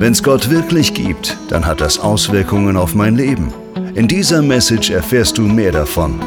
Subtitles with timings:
[0.00, 3.52] Wenn es Gott wirklich gibt, dann hat das Auswirkungen auf mein Leben.
[3.96, 6.20] In dieser Message erfährst du mehr davon.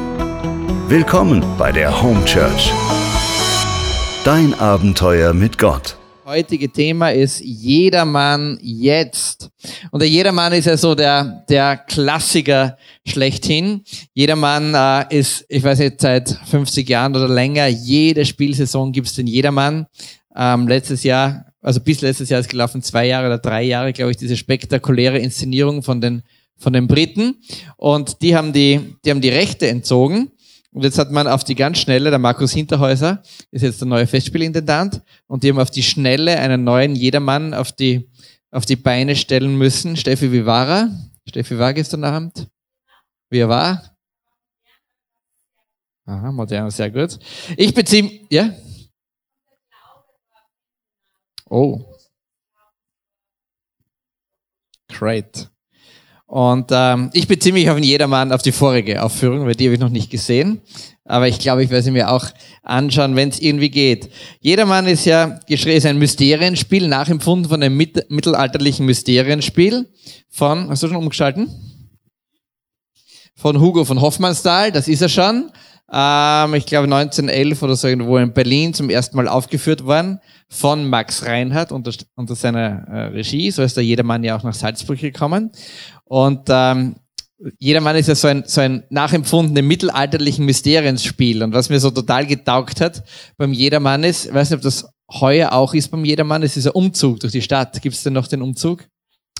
[0.90, 2.70] Willkommen bei der Home Church.
[4.26, 5.96] Dein Abenteuer mit Gott.
[6.26, 9.50] Heutige Thema ist Jedermann jetzt.
[9.92, 12.78] Und der Jedermann ist ja so der, der Klassiker
[13.08, 13.84] schlechthin.
[14.14, 19.16] Jedermann äh, ist, ich weiß nicht, seit 50 Jahren oder länger, jede Spielsaison gibt es
[19.16, 19.88] den Jedermann.
[20.36, 24.12] Ähm, letztes Jahr also bis letztes Jahr ist gelaufen, zwei Jahre oder drei Jahre, glaube
[24.12, 26.24] ich, diese spektakuläre Inszenierung von den,
[26.58, 27.42] von den Briten.
[27.78, 30.32] Und die haben die, die haben die Rechte entzogen.
[30.74, 33.22] Und jetzt hat man auf die ganz schnelle, der Markus Hinterhäuser
[33.52, 37.74] ist jetzt der neue Festspielintendant, und die haben auf die schnelle einen neuen Jedermann auf
[37.74, 38.10] die,
[38.52, 39.98] auf die Beine stellen müssen.
[39.98, 40.32] Steffi,
[40.68, 40.90] er?
[41.28, 42.48] Steffi war gestern Abend?
[43.30, 43.96] Wie er war?
[46.06, 47.20] Aha, modern, sehr gut.
[47.58, 48.54] Ich beziehe, ja?
[51.52, 51.82] Oh.
[54.88, 55.50] Great.
[56.26, 59.74] Und ähm, ich beziehe mich auf den Jedermann auf die vorige Aufführung, weil die habe
[59.74, 60.62] ich noch nicht gesehen.
[61.04, 62.26] Aber ich glaube, ich werde sie mir auch
[62.64, 64.10] anschauen, wenn es irgendwie geht.
[64.40, 69.92] Jedermann ist ja ist ein Mysterienspiel, nachempfunden von einem mit, mittelalterlichen Mysterienspiel
[70.30, 71.50] von, hast du schon umgeschalten?
[73.36, 75.52] Von Hugo von Hoffmannsthal, das ist er schon.
[75.92, 80.90] Ähm, ich glaube 1911 oder so irgendwo in Berlin zum ersten Mal aufgeführt worden von
[80.90, 83.52] Max Reinhardt unter, unter seiner äh, Regie.
[83.52, 85.52] So ist der Jedermann ja auch nach Salzburg gekommen.
[86.06, 86.96] Und ähm,
[87.58, 91.44] Jedermann ist ja so ein, so ein nachempfundenes mittelalterlichen Mysterienspiel.
[91.44, 93.04] Und was mir so total getaugt hat
[93.38, 96.72] beim Jedermann ist, ich weiß nicht, ob das heuer auch ist beim Jedermann, ist ein
[96.72, 97.82] Umzug durch die Stadt.
[97.82, 98.88] Gibt es denn noch den Umzug?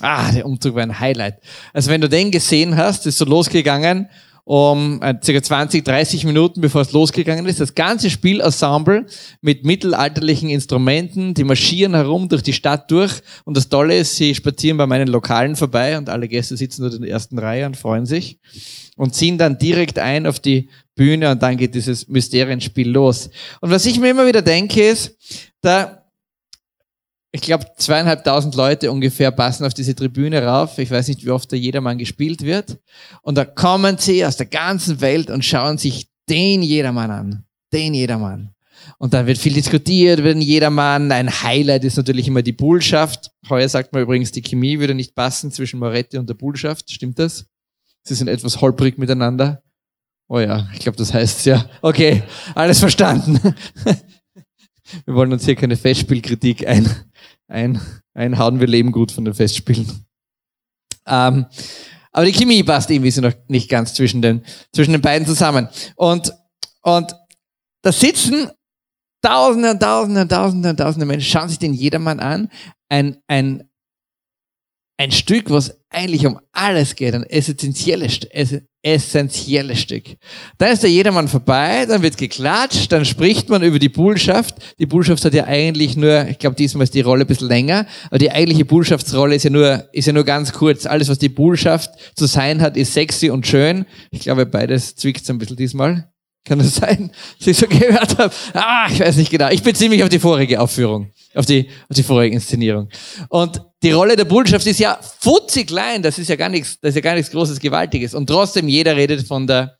[0.00, 1.36] Ah, der Umzug war ein Highlight.
[1.72, 4.08] Also wenn du den gesehen hast, ist so losgegangen
[4.44, 7.60] um äh, circa 20, 30 Minuten, bevor es losgegangen ist.
[7.60, 9.06] Das ganze Spielensemble
[9.40, 13.20] mit mittelalterlichen Instrumenten, die marschieren herum durch die Stadt durch.
[13.44, 16.94] Und das Tolle ist, sie spazieren bei meinen Lokalen vorbei und alle Gäste sitzen dort
[16.94, 18.38] in der ersten Reihe und freuen sich
[18.96, 23.30] und ziehen dann direkt ein auf die Bühne und dann geht dieses Mysterienspiel los.
[23.60, 25.16] Und was ich mir immer wieder denke ist,
[25.60, 26.01] da
[27.34, 30.76] ich glaube, zweieinhalbtausend Leute ungefähr passen auf diese Tribüne rauf.
[30.78, 32.78] Ich weiß nicht, wie oft da Jedermann gespielt wird.
[33.22, 37.44] Und da kommen sie aus der ganzen Welt und schauen sich den Jedermann an.
[37.72, 38.50] Den Jedermann.
[38.98, 41.10] Und dann wird viel diskutiert über den Jedermann.
[41.10, 43.30] Ein Highlight ist natürlich immer die Bullschaft.
[43.48, 46.90] Heuer sagt man übrigens, die Chemie würde nicht passen zwischen Moretti und der Bullschaft.
[46.90, 47.46] Stimmt das?
[48.02, 49.62] Sie sind etwas holprig miteinander.
[50.28, 51.64] Oh ja, ich glaube, das heißt ja.
[51.80, 52.22] Okay,
[52.54, 53.54] alles verstanden.
[55.04, 56.88] Wir wollen uns hier keine Festspielkritik ein,
[57.48, 57.80] ein,
[58.14, 58.60] einhauen.
[58.60, 60.06] Wir leben gut von den Festspielen.
[61.06, 61.46] Ähm,
[62.12, 65.68] aber die Chemie passt irgendwie so noch nicht ganz zwischen den, zwischen den beiden zusammen.
[65.96, 66.32] Und,
[66.82, 67.16] und
[67.82, 68.50] da sitzen
[69.22, 72.50] Tausende und Tausende und Tausende und Tausende Menschen, schauen sich den jedermann an.
[72.88, 73.68] Ein, ein,
[74.98, 78.20] ein Stück, was eigentlich um alles geht, ein essentielles,
[78.82, 80.04] essentielles Stück.
[80.58, 84.56] Dann ist da jedermann vorbei, dann wird geklatscht, dann spricht man über die Bullschaft.
[84.78, 87.86] Die Bullschaft hat ja eigentlich nur, ich glaube, diesmal ist die Rolle ein bisschen länger,
[88.08, 90.86] aber die eigentliche Bullschaftsrolle ist ja nur, ist ja nur ganz kurz.
[90.86, 93.86] Alles, was die Bullschaft zu sein hat, ist sexy und schön.
[94.10, 96.08] Ich glaube, beides zwickt ein bisschen diesmal.
[96.44, 98.34] Kann das sein, dass ich so gehört habe?
[98.52, 99.48] Ah, ich weiß nicht genau.
[99.50, 102.88] Ich beziehe mich auf die vorige Aufführung, auf die, auf die vorige Inszenierung.
[103.28, 106.02] Und die Rolle der Bullschaft ist ja futzig klein.
[106.02, 108.14] Das ist ja gar nichts, das ist ja gar nichts Großes, Gewaltiges.
[108.14, 109.76] Und trotzdem, jeder redet von der,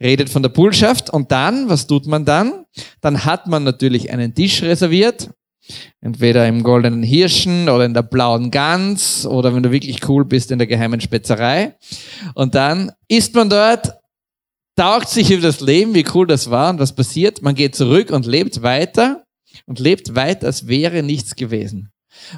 [0.00, 1.10] redet von der Bullschaft.
[1.10, 2.64] Und dann, was tut man dann?
[3.00, 5.30] Dann hat man natürlich einen Tisch reserviert.
[6.00, 10.52] Entweder im goldenen Hirschen oder in der blauen Gans oder wenn du wirklich cool bist
[10.52, 11.74] in der geheimen Spätzerei.
[12.34, 13.94] Und dann isst man dort
[14.76, 17.42] taugt sich über das Leben, wie cool das war und was passiert.
[17.42, 19.24] Man geht zurück und lebt weiter
[19.64, 21.90] und lebt weiter, als wäre nichts gewesen.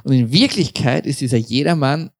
[0.05, 2.11] Und in Wirklichkeit ist dieser Jedermann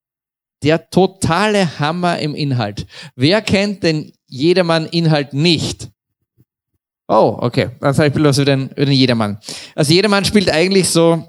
[0.63, 2.85] der totale Hammer im Inhalt.
[3.15, 5.89] Wer kennt den Jedermann-Inhalt nicht?
[7.07, 7.71] Oh, okay.
[7.79, 9.39] Dann sage ich was über den, über den Jedermann.
[9.75, 11.23] Also Jedermann spielt eigentlich so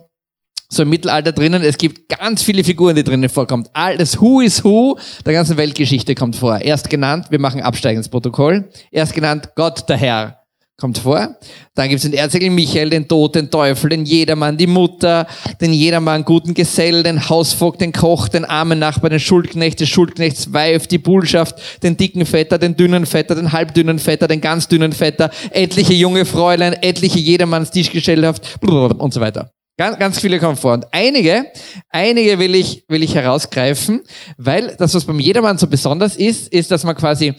[0.72, 1.62] so im Mittelalter drinnen.
[1.62, 3.66] Es gibt ganz viele Figuren, die drinnen vorkommen.
[3.72, 6.60] Alles Who is Who der ganzen Weltgeschichte kommt vor.
[6.60, 8.70] Erst genannt, wir machen absteigendes Protokoll.
[8.92, 10.39] Erst genannt Gott der Herr
[10.80, 11.36] kommt vor.
[11.74, 15.26] Dann gibt es den Erzengel Michael, den Tod, den Teufel, den Jedermann, die Mutter,
[15.60, 20.52] den Jedermann, guten Gesell, den Hausvogt, den Koch, den armen Nachbar, den Schuldknecht, den Schuldknechts
[20.52, 24.92] Weif, die Bullschaft, den dicken Vetter, den dünnen Vetter, den halbdünnen Vetter, den ganz dünnen
[24.92, 29.50] Vetter, etliche junge Fräulein, etliche Jedermanns Tischgesellschaft und so weiter.
[29.80, 30.74] Ganz, ganz viele kommen vor.
[30.74, 31.46] Und einige,
[31.88, 34.02] einige will ich, will ich herausgreifen,
[34.36, 37.32] weil das, was beim Jedermann so besonders ist, ist, dass man quasi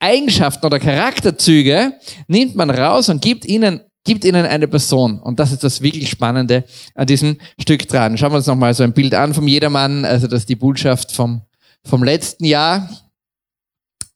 [0.00, 1.94] Eigenschaften oder Charakterzüge
[2.26, 5.20] nimmt man raus und gibt ihnen gibt ihnen eine Person.
[5.20, 6.64] Und das ist das wirklich Spannende
[6.94, 8.16] an diesem Stück dran.
[8.16, 10.06] Schauen wir uns nochmal so ein Bild an vom Jedermann.
[10.06, 11.42] Also das ist die Botschaft vom,
[11.84, 12.88] vom letzten Jahr.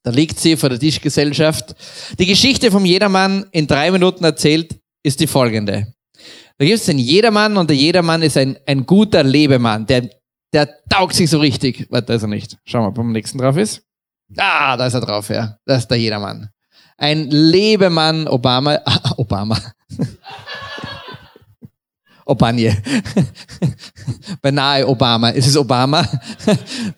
[0.02, 1.76] Da liegt sie vor der Tischgesellschaft.
[2.18, 5.92] Die Geschichte vom Jedermann in drei Minuten erzählt ist die folgende.
[6.58, 10.08] Da gibt es den Jedermann und der Jedermann ist ein, ein guter Lebemann, der,
[10.52, 11.86] der taugt sich so richtig.
[11.90, 12.56] Warte, ist er nicht.
[12.64, 13.82] Schauen wir, ob er am nächsten drauf ist.
[14.36, 15.56] Ah, da ist er drauf, ja.
[15.64, 16.48] Das ist der Jedermann.
[16.96, 18.78] Ein Lebemann Obama,
[19.16, 19.58] Obama.
[22.24, 22.76] Obanje.
[24.42, 25.30] Beinahe Obama.
[25.30, 26.06] Es ist Obama,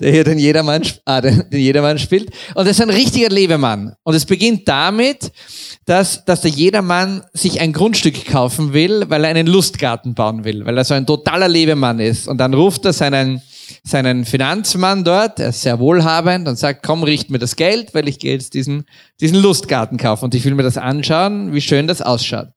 [0.00, 2.30] der hier den Jedermann, ah, den, den Jedermann spielt.
[2.54, 3.94] Und er ist ein richtiger Lebemann.
[4.02, 5.32] Und es beginnt damit,
[5.86, 10.64] dass, dass der Jedermann sich ein Grundstück kaufen will, weil er einen Lustgarten bauen will,
[10.66, 12.28] weil er so ein totaler Lebemann ist.
[12.28, 13.42] Und dann ruft er seinen,
[13.82, 18.08] seinen Finanzmann dort, er ist sehr wohlhabend, und sagt, komm, richt mir das Geld, weil
[18.08, 18.84] ich gehe jetzt diesen,
[19.20, 22.48] diesen Lustgarten kaufen und ich will mir das anschauen, wie schön das ausschaut.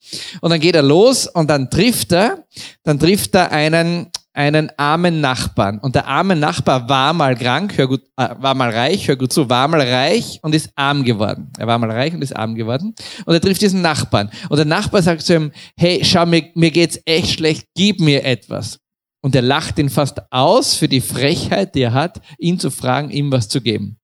[0.41, 2.45] Und dann geht er los und dann trifft er,
[2.83, 5.79] dann trifft er einen, einen armen Nachbarn.
[5.79, 9.33] Und der arme Nachbar war mal krank, hör gut, äh, war mal reich, hör gut
[9.33, 11.51] zu, war mal reich und ist arm geworden.
[11.57, 12.93] Er war mal reich und ist arm geworden.
[13.25, 14.29] Und er trifft diesen Nachbarn.
[14.49, 18.23] Und der Nachbar sagt zu ihm, hey, schau, mir, mir geht's echt schlecht, gib mir
[18.23, 18.79] etwas.
[19.21, 23.09] Und er lacht ihn fast aus für die Frechheit, die er hat, ihn zu fragen,
[23.09, 23.99] ihm was zu geben.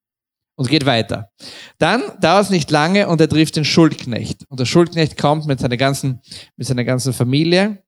[0.56, 1.32] Und geht weiter.
[1.80, 4.46] Dann dauert es nicht lange und er trifft den Schuldknecht.
[4.50, 6.22] Und der Schuldknecht kommt mit seiner ganzen,
[6.58, 7.84] mit seiner ganzen Familie.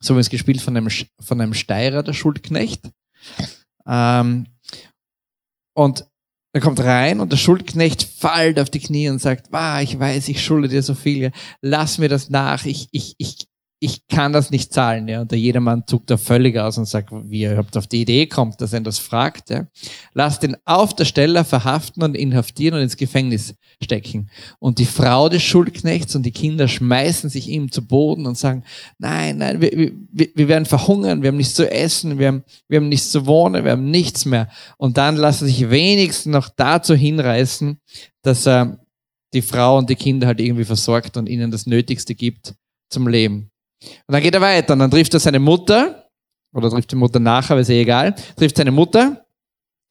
[0.00, 0.88] So wie es gespielt von einem,
[1.20, 2.90] von einem Steirer, der Schuldknecht.
[3.86, 4.46] Ähm,
[5.74, 6.06] und
[6.54, 10.28] er kommt rein und der Schuldknecht fällt auf die Knie und sagt, ah, ich weiß,
[10.28, 11.32] ich schulde dir so viel,
[11.62, 13.48] lass mir das nach, ich, ich, ich,
[13.82, 15.08] ich kann das nicht zahlen.
[15.08, 15.22] Ja.
[15.22, 18.26] Und der Jedermann zuckt da völlig aus und sagt, wie ihr überhaupt auf die Idee
[18.26, 19.50] kommt, dass er das fragt.
[19.50, 19.66] Ja.
[20.14, 24.30] Lasst ihn auf der Stelle verhaften und inhaftieren und ins Gefängnis stecken.
[24.60, 28.62] Und die Frau des Schuldknechts und die Kinder schmeißen sich ihm zu Boden und sagen,
[28.98, 32.78] nein, nein, wir, wir, wir werden verhungern, wir haben nichts zu essen, wir haben, wir
[32.78, 34.48] haben nichts zu wohnen, wir haben nichts mehr.
[34.78, 37.78] Und dann lassen sich wenigstens noch dazu hinreißen,
[38.22, 38.78] dass er
[39.34, 42.54] die Frau und die Kinder halt irgendwie versorgt und ihnen das Nötigste gibt
[42.88, 43.51] zum Leben.
[44.06, 46.08] Und dann geht er weiter und dann trifft er seine Mutter,
[46.54, 49.24] oder trifft die Mutter nachher, aber ist eh egal, trifft seine Mutter.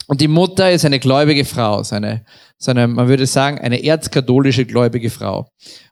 [0.07, 2.25] Und die Mutter ist eine gläubige Frau, seine,
[2.57, 5.47] seine, man würde sagen, eine erzkatholische gläubige Frau.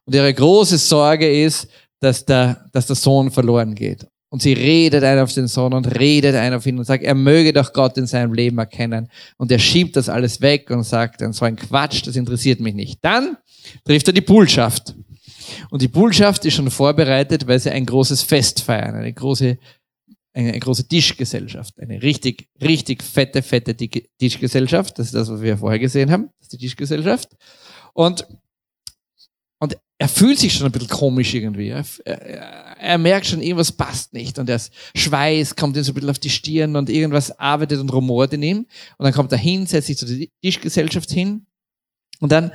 [0.06, 1.68] Und ihre große Sorge ist,
[2.00, 4.06] dass der, dass der Sohn verloren geht.
[4.32, 7.16] Und sie redet ein auf den Sohn und redet ein auf ihn und sagt, er
[7.16, 9.10] möge doch Gott in seinem Leben erkennen.
[9.38, 13.00] Und er schiebt das alles weg und sagt, so ein Quatsch, das interessiert mich nicht.
[13.02, 13.38] Dann
[13.86, 14.94] trifft er die Bullschaft.
[15.70, 19.58] Und die Bullschaft ist schon vorbereitet, weil sie ein großes Fest feiern, eine große,
[20.34, 25.00] eine, eine große Tischgesellschaft, eine richtig, richtig fette, fette Tischgesellschaft.
[25.00, 27.30] Das ist das, was wir vorher gesehen haben, das die Tischgesellschaft.
[27.94, 28.26] Und,
[29.60, 31.70] und er fühlt sich schon ein bisschen komisch irgendwie.
[31.70, 34.40] Er, er, er merkt schon, irgendwas passt nicht.
[34.40, 34.62] Und der
[34.96, 38.42] Schweiß kommt ihm so ein bisschen auf die Stirn und irgendwas arbeitet und rumort in
[38.42, 38.58] ihm.
[38.98, 41.46] Und dann kommt er hin, setzt sich zu der Tischgesellschaft hin.
[42.22, 42.52] Und dann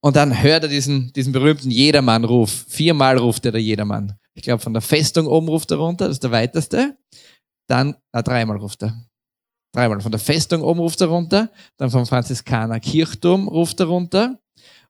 [0.00, 2.64] und dann hört er diesen, diesen berühmten Jedermann-Ruf.
[2.68, 4.14] Viermal ruft er der Jedermann.
[4.34, 6.96] Ich glaube, von der Festung oben ruft er runter, das ist der weiteste.
[7.68, 9.04] Dann, ah, dreimal ruft er.
[9.72, 10.00] Dreimal.
[10.00, 11.50] Von der Festung oben ruft er runter.
[11.76, 14.38] Dann vom Franziskaner Kirchturm ruft er runter.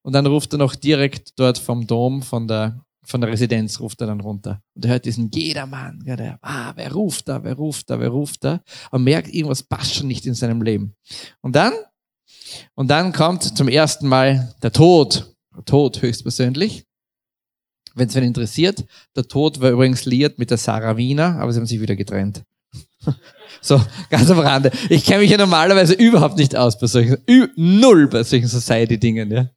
[0.03, 4.01] Und dann ruft er noch direkt dort vom Dom, von der, von der Residenz ruft
[4.01, 4.63] er dann runter.
[4.75, 6.03] Und er hört diesen Jedermann.
[6.07, 8.63] Ja, der, ah, wer ruft da, wer ruft da, wer ruft da?
[8.91, 10.95] Und merkt, irgendwas passt schon nicht in seinem Leben.
[11.43, 11.75] Und dann
[12.75, 15.35] und dann kommt zum ersten Mal der Tod.
[15.57, 16.85] Der Tod höchstpersönlich.
[17.95, 18.85] Wenn es wen interessiert,
[19.17, 22.45] der Tod war übrigens liiert mit der Sarah Wiener, aber sie haben sich wieder getrennt.
[23.61, 24.71] so, ganz am Rande.
[24.89, 27.19] Ich kenne mich ja normalerweise überhaupt nicht aus bei solchen,
[27.57, 29.51] null bei solchen Society-Dingen, ja.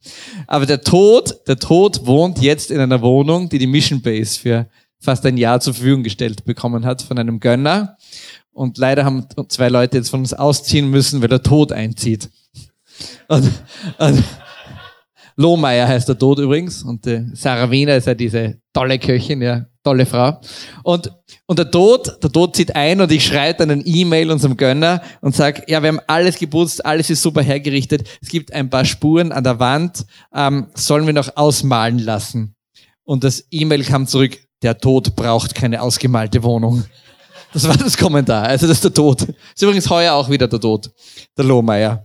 [0.48, 4.68] Aber der Tod, der Tod wohnt jetzt in einer Wohnung, die die Mission Base für
[5.00, 7.98] fast ein Jahr zur Verfügung gestellt bekommen hat von einem Gönner.
[8.52, 12.30] Und leider haben zwei Leute jetzt von uns ausziehen müssen, weil der Tod einzieht.
[13.28, 13.52] Und,
[13.98, 14.24] und
[15.36, 16.84] Lohmeier heißt der Tod übrigens.
[16.84, 20.40] Und die Sarah Wiener ist ja diese tolle Köchin, ja, tolle Frau.
[20.84, 21.12] Und,
[21.46, 25.02] und der Tod, der Tod zieht ein und ich schreibe dann ein E-Mail unserem Gönner
[25.22, 28.08] und sage, ja, wir haben alles geputzt, alles ist super hergerichtet.
[28.22, 32.56] Es gibt ein paar Spuren an der Wand, ähm, sollen wir noch ausmalen lassen.
[33.04, 36.86] Und das E-Mail kam zurück, der Tod braucht keine ausgemalte Wohnung.
[37.54, 38.44] Das war das Kommentar.
[38.44, 39.22] Also das ist der Tod.
[39.22, 40.90] Ist übrigens heuer auch wieder der Tod.
[41.38, 42.04] Der Lohmeier.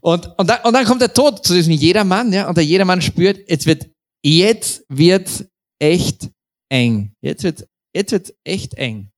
[0.00, 3.02] Und, und, dann, und dann kommt der Tod zu diesem Jedermann, ja, und der Jedermann
[3.02, 3.90] spürt, jetzt wird,
[4.24, 5.46] jetzt wird
[5.78, 6.30] echt
[6.70, 7.12] eng.
[7.20, 9.10] Jetzt wird, jetzt wird echt eng.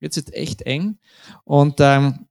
[0.00, 0.98] Jetzt wird echt eng.
[1.44, 2.26] Und, ähm,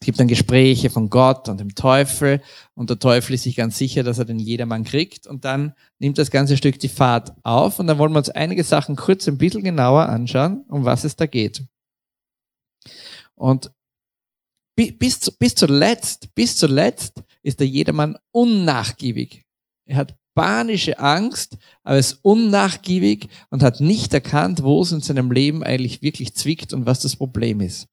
[0.00, 2.40] Es gibt dann Gespräche von Gott und dem Teufel
[2.74, 6.18] und der Teufel ist sich ganz sicher, dass er den jedermann kriegt und dann nimmt
[6.18, 9.38] das ganze Stück die Fahrt auf und dann wollen wir uns einige Sachen kurz ein
[9.38, 11.64] bisschen genauer anschauen, um was es da geht.
[13.34, 13.72] Und
[14.76, 19.44] bis, bis zuletzt, bis zuletzt ist der jedermann unnachgiebig.
[19.86, 25.32] Er hat panische Angst, aber ist unnachgiebig und hat nicht erkannt, wo es in seinem
[25.32, 27.88] Leben eigentlich wirklich zwickt und was das Problem ist.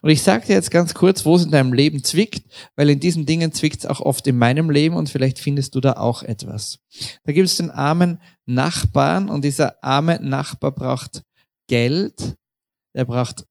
[0.00, 2.44] Und ich sage dir jetzt ganz kurz, wo es in deinem Leben zwickt,
[2.76, 5.80] weil in diesen Dingen zwickt es auch oft in meinem Leben und vielleicht findest du
[5.80, 6.78] da auch etwas.
[7.24, 11.22] Da gibt es den armen Nachbarn und dieser arme Nachbar braucht
[11.66, 12.36] Geld.
[12.92, 13.44] Er braucht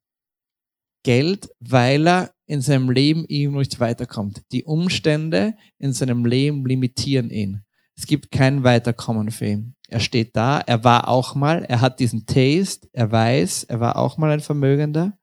[1.04, 4.42] Geld, weil er in seinem Leben ihm nicht weiterkommt.
[4.51, 7.63] Die Umstände in seinem Leben limitieren ihn.
[7.96, 9.75] Es gibt kein Weiterkommen für ihn.
[9.89, 13.96] Er steht da, er war auch mal, er hat diesen Taste, er weiß, er war
[13.98, 15.18] auch mal ein Vermögender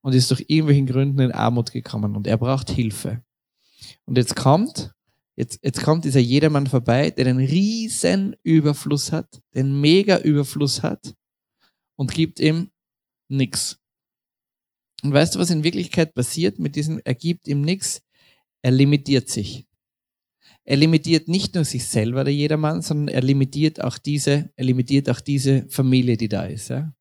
[0.00, 3.22] und ist durch irgendwelchen Gründen in Armut gekommen und er braucht Hilfe.
[4.06, 4.94] Und jetzt kommt,
[5.36, 11.14] jetzt, jetzt kommt dieser Jedermann vorbei, der einen riesen Überfluss hat, den mega Überfluss hat
[11.96, 12.70] und gibt ihm
[13.28, 13.78] nichts.
[15.02, 18.02] Und weißt du, was in Wirklichkeit passiert mit diesem, er gibt ihm nichts,
[18.62, 19.66] er limitiert sich.
[20.64, 25.08] Er limitiert nicht nur sich selber, der Jedermann, sondern er limitiert auch diese, er limitiert
[25.08, 26.68] auch diese Familie, die da ist.
[26.68, 26.92] Ja?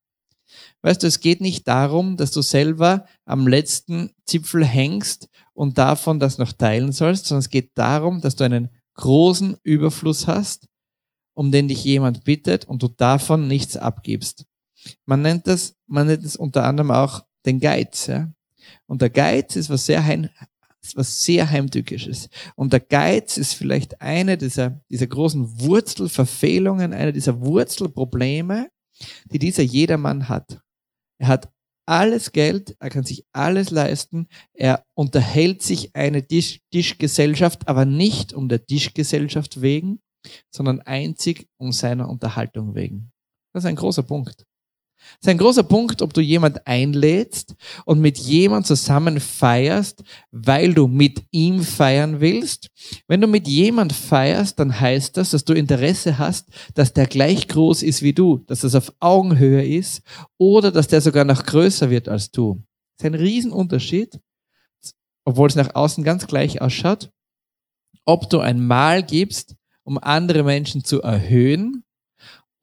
[0.82, 6.20] Weißt du, es geht nicht darum, dass du selber am letzten Zipfel hängst und davon
[6.20, 10.68] das noch teilen sollst, sondern es geht darum, dass du einen großen Überfluss hast,
[11.34, 14.46] um den dich jemand bittet und du davon nichts abgibst.
[15.06, 18.08] Man nennt das, man nennt es unter anderem auch den Geiz.
[18.08, 18.32] Ja?
[18.88, 20.30] Und der Geiz ist was sehr, heim,
[20.96, 22.30] was sehr heimtückisches.
[22.56, 28.70] Und der Geiz ist vielleicht eine dieser, dieser großen Wurzelverfehlungen, eine dieser Wurzelprobleme,
[29.32, 30.62] die dieser jedermann hat.
[31.20, 31.52] Er hat
[31.88, 38.34] alles Geld, er kann sich alles leisten, er unterhält sich eine Tisch Tischgesellschaft, aber nicht
[38.34, 40.02] um der Tischgesellschaft wegen,
[40.54, 43.12] sondern einzig um seiner Unterhaltung wegen.
[43.54, 44.46] Das ist ein großer Punkt.
[44.98, 50.74] Das ist ein großer Punkt, ob du jemand einlädst und mit jemand zusammen feierst, weil
[50.74, 52.70] du mit ihm feiern willst.
[53.08, 57.48] Wenn du mit jemand feierst, dann heißt das, dass du Interesse hast, dass der gleich
[57.48, 60.02] groß ist wie du, dass das auf Augenhöhe ist
[60.38, 62.64] oder dass der sogar noch größer wird als du.
[62.98, 64.20] Das ist ein Riesenunterschied,
[65.26, 67.12] obwohl es nach außen ganz gleich ausschaut,
[68.06, 71.84] ob du ein Mal gibst, um andere Menschen zu erhöhen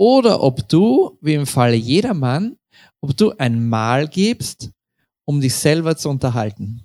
[0.04, 2.58] oder ob du, wie im Falle jedermann,
[3.00, 4.70] ob du ein Mahl gibst,
[5.24, 6.82] um dich selber zu unterhalten.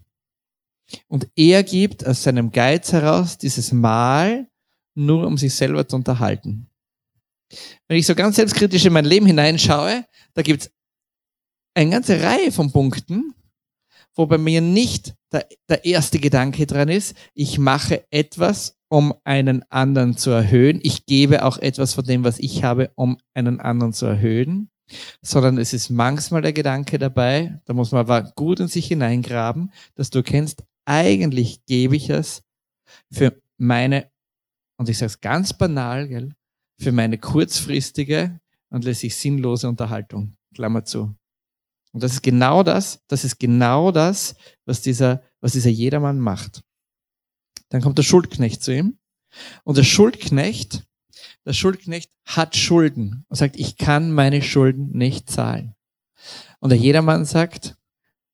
[1.10, 4.48] Und er gibt aus seinem Geiz heraus dieses Mahl
[4.96, 6.70] nur, um sich selber zu unterhalten.
[7.90, 10.72] Wenn ich so ganz selbstkritisch in mein Leben hineinschaue, da gibt es
[11.74, 13.36] eine ganze Reihe von Punkten,
[14.16, 19.64] wo bei mir nicht der, der erste Gedanke dran ist, ich mache etwas, um einen
[19.70, 20.80] anderen zu erhöhen.
[20.84, 24.70] Ich gebe auch etwas von dem, was ich habe, um einen anderen zu erhöhen.
[25.22, 29.72] Sondern es ist manchmal der Gedanke dabei, da muss man aber gut in sich hineingraben,
[29.94, 32.42] dass du kennst, eigentlich gebe ich es
[33.12, 34.10] für meine,
[34.78, 36.34] und ich sage es ganz banal, gell,
[36.82, 38.40] für meine kurzfristige
[38.72, 40.36] und letztlich sinnlose Unterhaltung.
[40.56, 41.16] Klammer zu.
[41.92, 46.64] Und das ist genau das, das ist genau das, was dieser, was dieser Jedermann macht.
[47.70, 48.98] Dann kommt der Schuldknecht zu ihm.
[49.64, 50.84] Und der Schuldknecht,
[51.46, 55.76] der Schuldknecht hat Schulden und sagt, ich kann meine Schulden nicht zahlen.
[56.60, 57.78] Und der Jedermann sagt,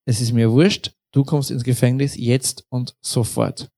[0.05, 3.71] es ist mir wurscht, du kommst ins Gefängnis jetzt und sofort.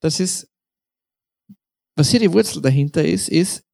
[0.00, 0.50] Das ist,
[1.94, 3.64] was hier die Wurzel dahinter ist, ist,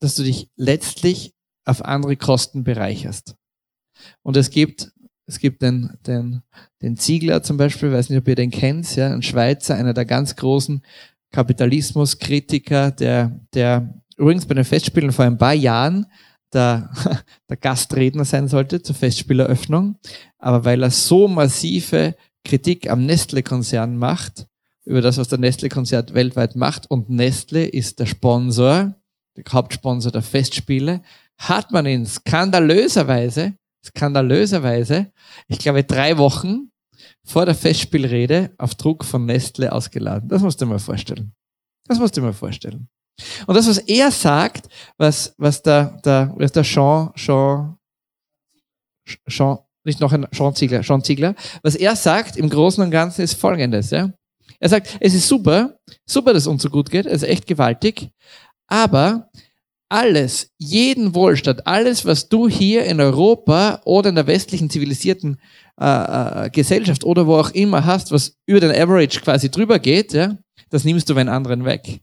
[0.00, 1.34] dass du dich letztlich
[1.64, 3.36] auf andere Kosten bereicherst.
[4.22, 4.92] Und es gibt
[5.26, 6.42] es gibt den, den,
[6.82, 10.04] den Ziegler zum Beispiel, weiß nicht, ob ihr den kennt, ja, ein Schweizer, einer der
[10.04, 10.82] ganz großen
[11.32, 16.06] Kapitalismuskritiker, der, der übrigens bei den Festspielen vor ein paar Jahren
[16.52, 16.90] der,
[17.48, 19.98] der Gastredner sein sollte zur Festspieleröffnung,
[20.38, 22.14] aber weil er so massive
[22.44, 24.46] Kritik am Nestle-Konzern macht,
[24.84, 28.94] über das, was der Nestle-Konzern weltweit macht, und Nestle ist der Sponsor,
[29.36, 31.02] der Hauptsponsor der Festspiele,
[31.38, 33.54] hat man ihn skandalöserweise
[33.84, 35.12] skandalöserweise,
[35.48, 36.70] ich glaube, drei Wochen
[37.24, 40.28] vor der Festspielrede auf Druck von Nestle ausgeladen.
[40.28, 41.32] Das musst du dir mal vorstellen.
[41.86, 42.88] Das musst du dir mal vorstellen.
[43.46, 47.76] Und das, was er sagt, was, was der, der, was der Jean, Jean,
[49.28, 53.22] Jean, nicht noch ein Jean Ziegler, Jean Ziegler, was er sagt im Großen und Ganzen
[53.22, 54.12] ist folgendes, ja.
[54.58, 58.10] Er sagt, es ist super, super, dass uns so gut geht, es ist echt gewaltig,
[58.66, 59.30] aber
[59.94, 65.40] alles, jeden Wohlstand, alles, was du hier in Europa oder in der westlichen zivilisierten
[65.80, 70.12] äh, äh, Gesellschaft oder wo auch immer hast, was über den Average quasi drüber geht,
[70.12, 70.36] ja,
[70.70, 72.00] das nimmst du bei anderen weg.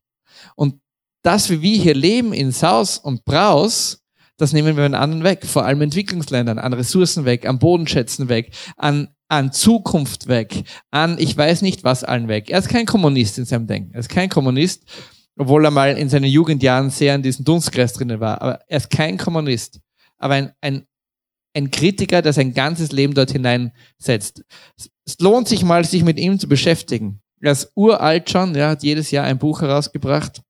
[0.56, 0.76] Und
[1.22, 4.00] das, wie wir hier leben in Saus und Braus,
[4.38, 5.46] das nehmen wir den anderen weg.
[5.46, 11.36] Vor allem Entwicklungsländern, an Ressourcen weg, an Bodenschätzen weg, an, an Zukunft weg, an ich
[11.36, 12.50] weiß nicht was allen weg.
[12.50, 13.94] Er ist kein Kommunist in seinem Denken.
[13.94, 14.86] Er ist kein Kommunist,
[15.38, 18.42] obwohl er mal in seinen Jugendjahren sehr in diesem Dunstkreis drinnen war.
[18.42, 19.80] Aber er ist kein Kommunist,
[20.18, 20.86] aber ein, ein,
[21.54, 24.44] ein Kritiker, der sein ganzes Leben dort hineinsetzt.
[25.06, 27.22] Es lohnt sich mal, sich mit ihm zu beschäftigen.
[27.42, 30.42] Er ist uralt schon, ja, hat jedes Jahr ein Buch herausgebracht.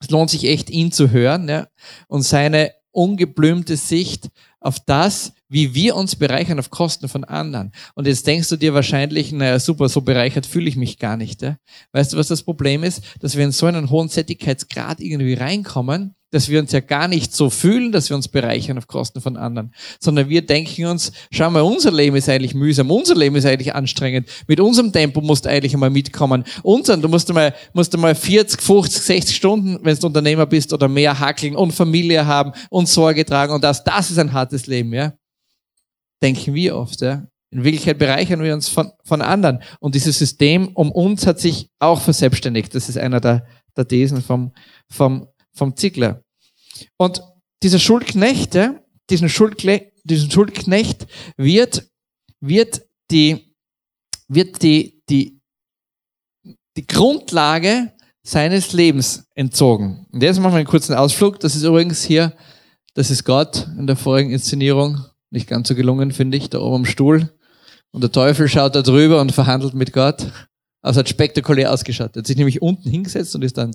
[0.00, 1.68] Es lohnt sich echt, ihn zu hören ja,
[2.08, 4.30] und seine ungeblümte Sicht
[4.60, 7.70] auf das, wie wir uns bereichern auf Kosten von anderen.
[7.94, 11.42] Und jetzt denkst du dir wahrscheinlich, naja, super, so bereichert fühle ich mich gar nicht.
[11.42, 11.58] Ja?
[11.92, 13.02] Weißt du, was das Problem ist?
[13.20, 17.32] Dass wir in so einen hohen Sättigkeitsgrad irgendwie reinkommen, dass wir uns ja gar nicht
[17.32, 21.48] so fühlen, dass wir uns bereichern auf Kosten von anderen, sondern wir denken uns, schau
[21.50, 25.44] mal, unser Leben ist eigentlich mühsam, unser Leben ist eigentlich anstrengend, mit unserem Tempo musst
[25.44, 26.42] du eigentlich einmal mitkommen.
[26.64, 30.88] Unseren, du musst einmal, musst einmal 40, 50, 60 Stunden, wenn du Unternehmer bist oder
[30.88, 34.92] mehr hackeln und Familie haben und Sorge tragen und das, das ist ein hartes Leben,
[34.92, 35.12] ja.
[36.22, 37.26] Denken wir oft, ja.
[37.50, 39.62] In Wirklichkeit bereichern wir uns von, von anderen.
[39.78, 42.74] Und dieses System um uns hat sich auch verselbstständigt.
[42.74, 44.52] Das ist einer der, der Thesen vom,
[44.90, 46.24] vom, vom Ziegler.
[46.96, 47.22] Und
[47.62, 51.06] dieser Schuldknecht, ja, diesen, Schuldkle diesen Schuldknecht
[51.36, 51.88] wird,
[52.40, 53.54] wird die,
[54.26, 55.40] wird die, die,
[56.76, 57.92] die Grundlage
[58.24, 60.06] seines Lebens entzogen.
[60.10, 61.38] Und jetzt machen wir einen kurzen Ausflug.
[61.40, 62.32] Das ist übrigens hier,
[62.94, 65.04] das ist Gott in der vorigen Inszenierung.
[65.34, 67.28] Nicht ganz so gelungen, finde ich, da oben am Stuhl.
[67.90, 70.30] Und der Teufel schaut da drüber und verhandelt mit Gott.
[70.80, 72.14] Also hat spektakulär ausgeschaut.
[72.14, 73.74] Er hat sich nämlich unten hingesetzt und ist dann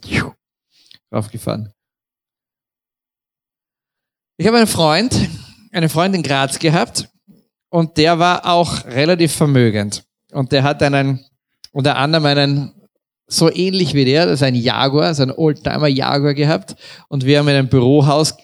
[1.14, 1.74] raufgefahren.
[4.38, 5.14] Ich habe einen Freund,
[5.74, 7.10] eine Freundin in Graz gehabt
[7.70, 10.06] und der war auch relativ vermögend.
[10.32, 11.26] Und der hat einen,
[11.74, 12.74] unter anderem einen,
[13.28, 16.78] so ähnlich wie der, das ist ein Jaguar, so ein Oldtimer Jaguar gehabt.
[17.10, 18.38] Und wir haben in einem Bürohaus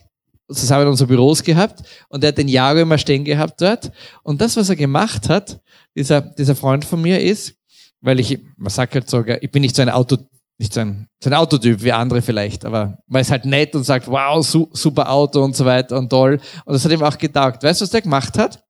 [0.49, 3.91] zusammen unsere Büros gehabt und er hat den Jaguar immer stehen gehabt dort.
[4.23, 5.59] Und das, was er gemacht hat,
[5.95, 7.55] dieser, dieser Freund von mir ist,
[8.01, 10.17] weil ich, man sagt halt sogar, ich bin nicht so ein Auto,
[10.57, 13.83] nicht so ein, so ein Autotyp wie andere vielleicht, aber man ist halt nett und
[13.83, 16.39] sagt, wow, su super Auto und so weiter und toll.
[16.65, 17.63] Und das hat ihm auch getaugt.
[17.63, 18.63] Weißt du, was der gemacht hat?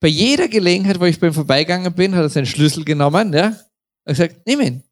[0.00, 3.48] Bei jeder Gelegenheit, wo ich bei ihm vorbeigegangen bin, hat er seinen Schlüssel genommen, ja,
[4.04, 4.82] und gesagt, nimm ihn.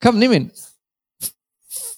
[0.00, 0.50] Komm, nimm ihn.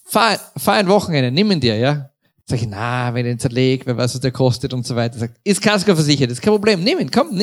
[0.04, 2.07] Fahr, fahr ein Wochenende, nimm ihn dir, ja.
[2.48, 5.18] Sag ich, na, wenn ich ihn zerlegt, wer weiß, was der kostet und so weiter.
[5.18, 7.42] Sagt, ist Kasko versichert, ist kein Problem, nimm ihn, komm,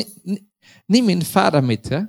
[0.88, 2.08] nimm, ihn, fahr damit, ja.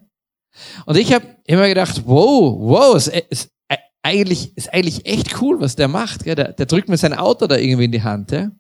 [0.88, 3.50] Und ich habe immer gedacht, wow, wow, es, es,
[4.08, 6.24] eigentlich, ist eigentlich echt cool, was der macht.
[6.24, 6.36] Gell?
[6.36, 8.32] Der, der drückt mir sein Auto da irgendwie in die Hand.
[8.32, 8.52] Ja?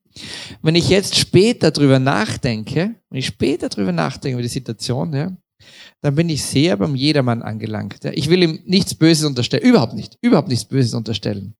[0.61, 5.35] Wenn ich jetzt später drüber nachdenke, wenn ich später drüber nachdenke über die Situation, ja,
[6.01, 8.03] dann bin ich sehr beim Jedermann angelangt.
[8.03, 8.11] Ja?
[8.13, 11.55] Ich will ihm nichts Böses unterstellen, überhaupt nicht, überhaupt nichts Böses unterstellen.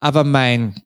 [0.00, 0.80] Aber mein,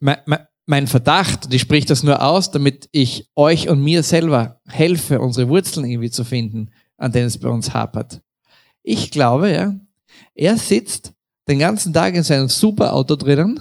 [0.00, 0.18] mein,
[0.66, 5.20] mein Verdacht, und ich spreche das nur aus, damit ich euch und mir selber helfe,
[5.20, 8.20] unsere Wurzeln irgendwie zu finden, an denen es bei uns hapert.
[8.82, 9.74] Ich glaube, ja,
[10.34, 11.12] er sitzt
[11.48, 13.60] den ganzen Tag in seinem Superauto drinnen,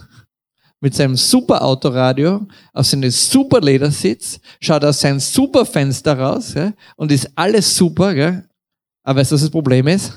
[0.80, 7.76] mit seinem Superautoradio, auf seinem Superledersitz, schaut aus seinem Superfenster raus ja, und ist alles
[7.76, 8.14] super.
[8.14, 8.48] Gell?
[9.04, 10.14] Aber weißt du, was das Problem ist?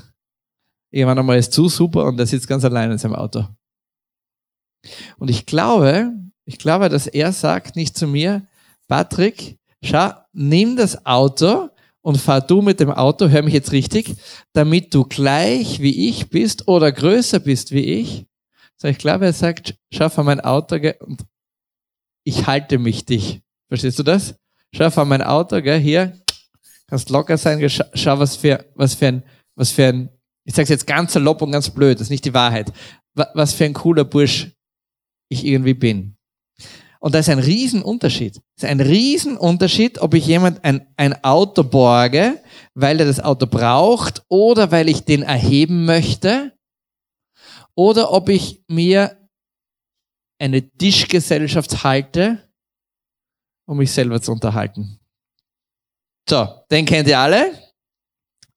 [0.90, 3.46] Irgendwann einmal ist zu super und er sitzt ganz allein in seinem Auto.
[5.18, 6.12] Und ich glaube,
[6.44, 8.46] ich glaube, dass er sagt nicht zu mir,
[8.88, 11.68] Patrick, schau, nimm das Auto
[12.02, 14.16] und fahr du mit dem Auto, hör mich jetzt richtig,
[14.52, 18.26] damit du gleich wie ich bist oder größer bist wie ich.
[18.76, 21.22] So, ich glaube, er sagt, schau fahr mein Auto und
[22.24, 23.42] ich halte mich dich.
[23.68, 24.34] Verstehst du das?
[24.74, 26.18] Schau fahr mein Auto, gell, hier,
[26.88, 29.22] kannst locker sein, schau, was für, was für ein,
[29.54, 30.08] was für ein,
[30.44, 32.72] ich sag's jetzt ganz salopp und ganz blöd, das ist nicht die Wahrheit,
[33.14, 34.50] was für ein cooler Bursch
[35.30, 36.16] ich irgendwie bin.
[37.00, 38.36] Und da ist ein Riesenunterschied.
[38.56, 42.42] Es ist ein Riesenunterschied, ob ich jemand ein, ein Auto borge,
[42.74, 46.52] weil er das Auto braucht oder weil ich den erheben möchte
[47.74, 49.16] oder ob ich mir
[50.38, 52.46] eine Tischgesellschaft halte,
[53.66, 54.98] um mich selber zu unterhalten.
[56.28, 57.58] So, den kennt ihr alle?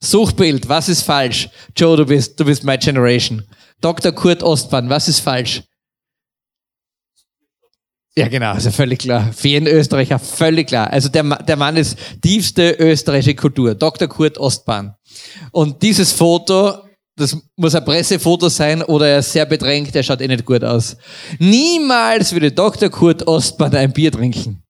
[0.01, 1.49] Suchbild, was ist falsch?
[1.77, 3.47] Joe, du bist, du bist my generation.
[3.79, 4.11] Dr.
[4.11, 5.63] Kurt Ostbahn, was ist falsch?
[8.15, 9.31] Ja, genau, ja völlig klar.
[9.33, 10.91] Für jeden Österreicher völlig klar.
[10.91, 14.07] Also der, der Mann ist tiefste österreichische Kultur, Dr.
[14.07, 14.95] Kurt Ostbahn.
[15.51, 16.83] Und dieses Foto
[17.15, 20.63] das muss ein Pressefoto sein oder er ist sehr bedrängt, der schaut eh nicht gut
[20.63, 20.97] aus.
[21.37, 22.89] Niemals würde Dr.
[22.89, 24.63] Kurt Ostbahn ein Bier trinken.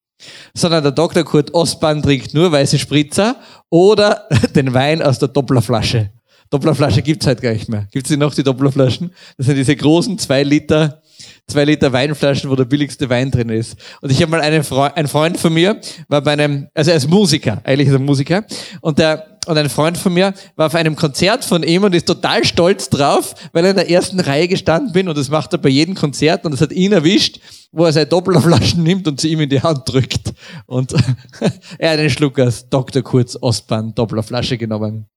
[0.53, 1.23] Sondern der Dr.
[1.23, 3.37] Kurt Ostbahn trinkt nur weiße Spritzer
[3.69, 6.11] oder den Wein aus der Dopplerflasche.
[6.49, 7.87] Dopplerflasche gibt's halt gar nicht mehr.
[7.91, 9.13] Gibt's die noch, die Dopplerflaschen?
[9.37, 11.01] Das sind diese großen zwei Liter,
[11.47, 13.75] zwei Liter Weinflaschen, wo der billigste Wein drin ist.
[14.01, 16.97] Und ich habe mal einen Freund, ein Freund von mir, war bei einem, also er
[16.97, 18.45] ist Musiker, eigentlich ist er Musiker,
[18.81, 22.07] und der und ein Freund von mir war auf einem Konzert von ihm und ist
[22.07, 25.59] total stolz drauf, weil er in der ersten Reihe gestanden bin und das macht er
[25.59, 27.39] bei jedem Konzert und es hat ihn erwischt,
[27.71, 30.33] wo er seine Dopplerflaschen nimmt und sie ihm in die Hand drückt.
[30.65, 30.93] Und
[31.77, 33.01] er hat einen Schluck aus Dr.
[33.01, 35.07] Kurz Ostbahn Dopplerflasche genommen.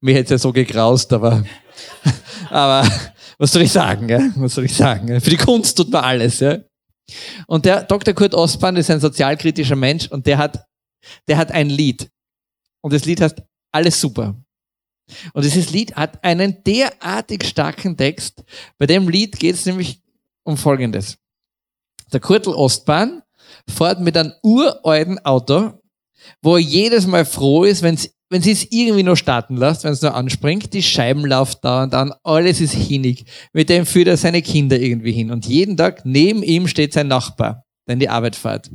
[0.00, 1.44] Mir hätte es ja so gegraust, aber,
[2.50, 2.86] aber
[3.38, 4.08] was soll ich sagen?
[4.08, 4.30] Ja?
[4.36, 5.20] Was soll ich sagen?
[5.20, 6.40] Für die Kunst tut man alles.
[6.40, 6.58] Ja?
[7.46, 8.14] Und der Dr.
[8.14, 10.66] Kurt Ostbahn ist ein sozialkritischer Mensch und der hat,
[11.28, 12.10] der hat ein Lied.
[12.80, 14.34] Und das Lied heißt Alles super.
[15.32, 18.42] Und dieses Lied hat einen derartig starken Text.
[18.78, 20.02] Bei dem Lied geht es nämlich
[20.42, 21.18] um Folgendes.
[22.12, 23.22] Der Kurtel Ostbahn
[23.68, 25.80] fährt mit einem uralten Auto,
[26.42, 29.84] wo er jedes Mal froh ist, wenn es wenn sie es irgendwie nur starten lässt,
[29.84, 33.24] wenn es nur anspringt, die Scheiben laufen dauernd an, alles ist hinig.
[33.52, 35.30] Mit dem führt er seine Kinder irgendwie hin.
[35.30, 38.70] Und jeden Tag neben ihm steht sein Nachbar, der in die Arbeit fährt.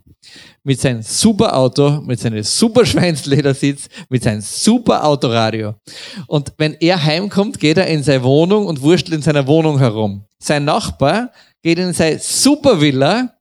[0.64, 5.76] Mit seinem super Auto, mit seinem super Schweinsledersitz, mit seinem super Autoradio.
[6.28, 10.26] Und wenn er heimkommt, geht er in seine Wohnung und wurschtelt in seiner Wohnung herum.
[10.40, 13.34] Sein Nachbar geht in seine super Villa,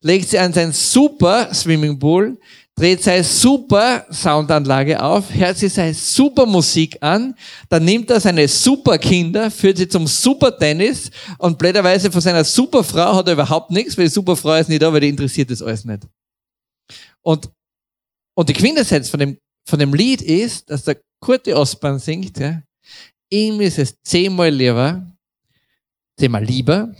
[0.00, 2.38] legt sie an sein super Swimmingpool,
[2.74, 7.34] dreht seine super Soundanlage auf, hört sich seine super Musik an,
[7.68, 12.44] dann nimmt er seine super Kinder, führt sie zum super Tennis und blöderweise von seiner
[12.44, 15.10] super Frau hat er überhaupt nichts, weil die super Frau ist nicht da, weil die
[15.10, 16.06] interessiert das alles nicht.
[17.20, 17.50] Und,
[18.34, 22.62] und die Quintessenz von dem, von dem Lied ist, dass der Kurti Osman singt, ja,
[23.30, 25.06] ihm ist es zehnmal lieber,
[26.18, 26.92] zehnmal lieber,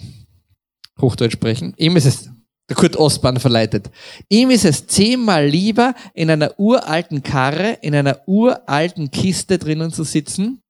[1.00, 2.30] Hochdeutsch sprechen, ihm ist es
[2.68, 3.90] der Kurt Ostbahn verleitet.
[4.28, 10.04] Ihm ist es zehnmal lieber, in einer uralten Karre, in einer uralten Kiste drinnen zu
[10.04, 10.62] sitzen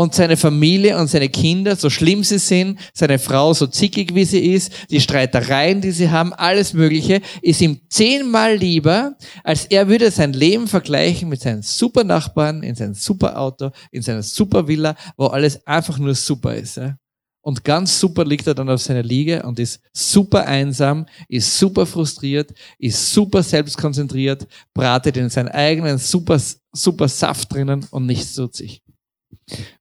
[0.00, 4.24] und seine Familie und seine Kinder, so schlimm sie sind, seine Frau so zickig wie
[4.24, 9.88] sie ist, die Streitereien, die sie haben, alles Mögliche, ist ihm zehnmal lieber, als er
[9.88, 14.66] würde sein Leben vergleichen mit seinen super Nachbarn, in seinem super Auto, in seiner super
[14.66, 16.78] Villa, wo alles einfach nur super ist.
[16.78, 16.96] Ja?
[17.42, 21.86] Und ganz super liegt er dann auf seiner Liege und ist super einsam, ist super
[21.86, 26.40] frustriert, ist super selbstkonzentriert, bratet in seinen eigenen super,
[26.72, 28.82] super Saft drinnen und nichts tut sich.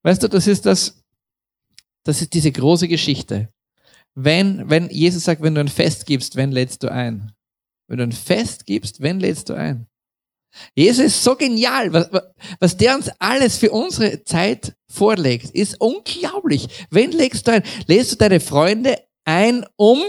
[0.04, 1.04] Weißt du, das ist das,
[2.04, 3.50] das ist diese große Geschichte.
[4.16, 7.34] Wenn, wenn Jesus sagt, wenn du ein Fest gibst, wenn lädst du ein?
[7.88, 9.89] Wenn du ein Fest gibst, wenn lädst du ein?
[10.76, 11.94] Jesus ist so genial.
[11.94, 12.10] Was,
[12.60, 16.68] was der uns alles für unsere Zeit vorlegt, ist unglaublich.
[16.90, 17.64] Wen legst du ein?
[17.88, 20.02] Lädst du deine Freunde ein, um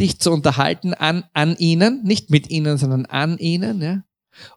[0.00, 4.04] dich zu unterhalten an, an ihnen, nicht mit ihnen, sondern an ihnen, ja?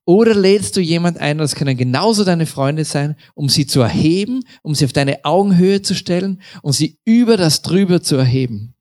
[0.06, 4.44] Oder lädst du jemand ein, das können genauso deine Freunde sein, um sie zu erheben,
[4.64, 8.74] um sie auf deine Augenhöhe zu stellen, um sie über das drüber zu erheben?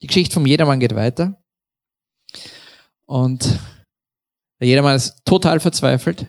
[0.00, 1.41] Die Geschichte vom Jedermann geht weiter.
[3.06, 3.58] Und
[4.60, 6.26] der Jedermann ist total verzweifelt.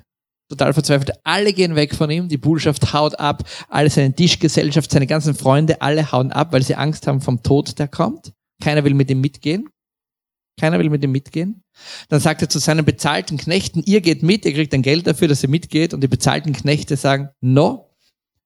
[0.50, 1.12] Total verzweifelt.
[1.24, 2.28] Alle gehen weg von ihm.
[2.28, 3.44] Die Bullschaft haut ab.
[3.70, 7.80] Alle seine Tischgesellschaft, seine ganzen Freunde, alle hauen ab, weil sie Angst haben vom Tod,
[7.80, 8.34] der kommt.
[8.62, 9.70] Keiner will mit ihm mitgehen.
[10.60, 11.64] Keiner will mit ihm mitgehen.
[12.10, 15.28] Dann sagt er zu seinen bezahlten Knechten, ihr geht mit, ihr kriegt ein Geld dafür,
[15.28, 15.94] dass ihr mitgeht.
[15.94, 17.90] Und die bezahlten Knechte sagen, no.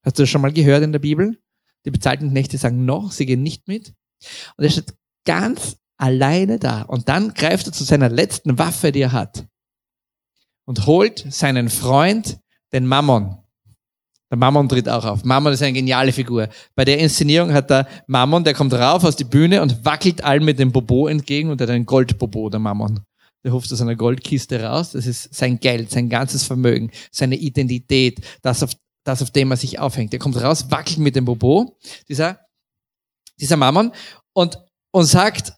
[0.03, 1.37] Hast du das schon mal gehört in der Bibel?
[1.85, 3.93] Die bezahlten Knechte sagen, no, sie gehen nicht mit.
[4.55, 4.93] Und er steht
[5.25, 6.83] ganz alleine da.
[6.83, 9.45] Und dann greift er zu seiner letzten Waffe, die er hat.
[10.65, 12.39] Und holt seinen Freund,
[12.73, 13.37] den Mammon.
[14.29, 15.23] Der Mammon tritt auch auf.
[15.23, 16.49] Mammon ist eine geniale Figur.
[16.75, 20.43] Bei der Inszenierung hat der Mammon, der kommt rauf aus die Bühne und wackelt allen
[20.43, 22.99] mit dem Bobo entgegen und hat einen Goldbobo, der Mammon.
[23.45, 24.91] Der ruft aus einer Goldkiste raus.
[24.91, 28.73] Das ist sein Geld, sein ganzes Vermögen, seine Identität, das auf,
[29.05, 30.11] das auf dem er sich aufhängt.
[30.11, 31.77] Der kommt raus, wackelt mit dem Bobo,
[32.09, 32.41] dieser,
[33.39, 33.93] dieser Mammon
[34.33, 34.59] und,
[34.91, 35.53] und sagt,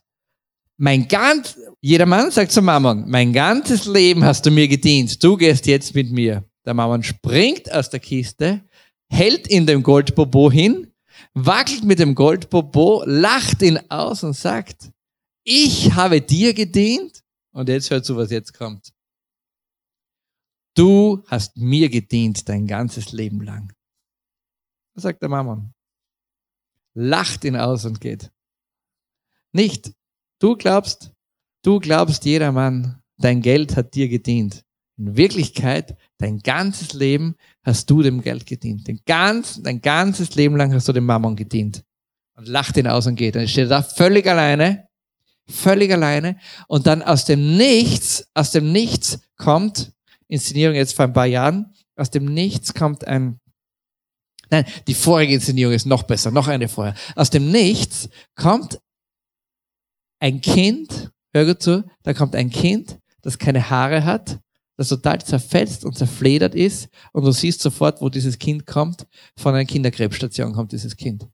[0.80, 5.36] mein ganz, jeder Mann sagt zu Mammon, mein ganzes Leben hast du mir gedient, du
[5.36, 6.48] gehst jetzt mit mir.
[6.64, 8.64] Der Mammon springt aus der Kiste,
[9.10, 10.90] hält in dem Goldbobo hin,
[11.34, 14.90] wackelt mit dem Goldbobo, lacht ihn aus und sagt,
[15.44, 17.22] ich habe dir gedient.
[17.52, 18.90] Und jetzt hört zu, was jetzt kommt.
[20.74, 23.70] Du hast mir gedient dein ganzes Leben lang.
[24.94, 25.74] Was sagt der Mammon?
[26.94, 28.32] Lacht ihn aus und geht.
[29.52, 29.92] Nicht,
[30.40, 31.12] Du glaubst,
[31.62, 34.64] du glaubst, jedermann, dein Geld hat dir gedient.
[34.96, 38.88] In Wirklichkeit, dein ganzes Leben hast du dem Geld gedient.
[38.88, 41.84] Den ganz, dein ganzes Leben lang hast du dem Mammon gedient.
[42.36, 43.36] Und lacht ihn aus und geht.
[43.36, 44.88] Dann steht er da völlig alleine,
[45.46, 46.38] völlig alleine.
[46.68, 49.92] Und dann aus dem Nichts, aus dem Nichts kommt,
[50.26, 53.40] Inszenierung jetzt vor ein paar Jahren, aus dem Nichts kommt ein,
[54.48, 56.94] nein, die vorige Inszenierung ist noch besser, noch eine vorher.
[57.14, 58.80] Aus dem Nichts kommt
[60.20, 64.38] ein Kind, hör gut zu, da kommt ein Kind, das keine Haare hat,
[64.76, 69.06] das total zerfetzt und zerfledert ist und du siehst sofort, wo dieses Kind kommt.
[69.36, 71.28] Von einer Kinderkrebsstation kommt dieses Kind.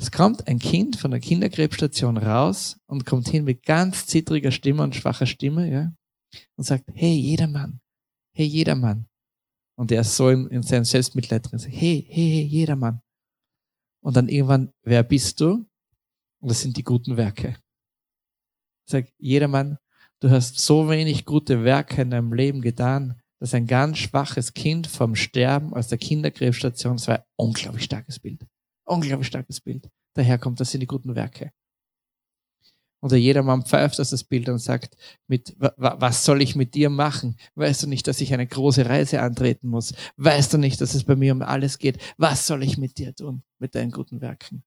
[0.00, 4.82] Es kommt ein Kind von der Kinderkrebsstation raus und kommt hin mit ganz zittriger Stimme
[4.82, 5.92] und schwacher Stimme, ja,
[6.56, 7.80] und sagt, hey, jedermann,
[8.32, 9.08] hey, jedermann.
[9.76, 13.00] Und er ist so in, in seinem Selbstmitleid drin, sagt, hey, hey, hey, jedermann.
[14.00, 15.66] Und dann irgendwann, wer bist du?
[16.40, 17.56] Und das sind die guten Werke.
[18.90, 19.76] Sag, jedermann,
[20.20, 24.86] du hast so wenig gute Werke in deinem Leben getan, dass ein ganz schwaches Kind
[24.86, 28.46] vom Sterben aus der Kinderkrebsstation, das war ein unglaublich starkes Bild.
[28.86, 29.90] Unglaublich starkes Bild.
[30.14, 31.52] Daher kommt, das sind die guten Werke.
[33.02, 34.96] Oder jedermann pfeift aus das Bild und sagt,
[35.28, 37.36] mit, was soll ich mit dir machen?
[37.56, 39.92] Weißt du nicht, dass ich eine große Reise antreten muss?
[40.16, 41.98] Weißt du nicht, dass es bei mir um alles geht?
[42.16, 44.64] Was soll ich mit dir tun, mit deinen guten Werken?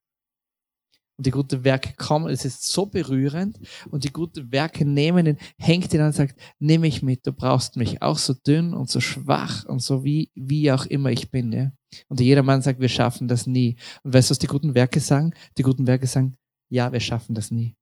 [1.21, 3.59] Und die guten Werke kommen, es ist so berührend
[3.91, 7.31] und die guten Werke nehmen ihn, hängt ihn an und sagt, nimm mich mit, du
[7.31, 11.29] brauchst mich, auch so dünn und so schwach und so wie, wie auch immer ich
[11.29, 11.51] bin.
[11.51, 11.73] Ja?
[12.07, 13.77] Und jedermann sagt, wir schaffen das nie.
[14.01, 15.35] Und weißt du, was die guten Werke sagen?
[15.59, 16.37] Die guten Werke sagen,
[16.69, 17.75] ja, wir schaffen das nie.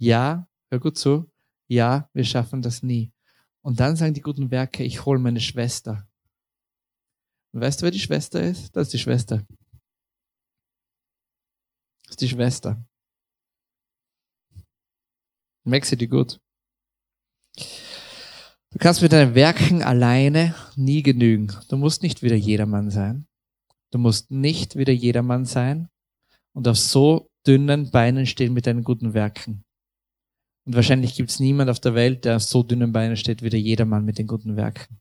[0.00, 1.30] Ja, hör gut zu,
[1.68, 3.12] ja, wir schaffen das nie.
[3.62, 6.08] Und dann sagen die guten Werke, ich hole meine Schwester.
[7.52, 8.74] Und weißt du, wer die Schwester ist?
[8.74, 9.46] Das ist die Schwester.
[12.06, 12.84] Das ist die Schwester.
[15.64, 16.40] Merkst du die gut?
[17.56, 21.52] Du kannst mit deinen Werken alleine nie genügen.
[21.68, 23.26] Du musst nicht wieder jedermann sein.
[23.90, 25.88] Du musst nicht wieder jedermann sein
[26.54, 29.64] und auf so dünnen Beinen stehen mit deinen guten Werken.
[30.66, 33.50] Und wahrscheinlich gibt es niemand auf der Welt, der auf so dünnen Beinen steht wie
[33.50, 34.98] der jedermann mit den guten Werken.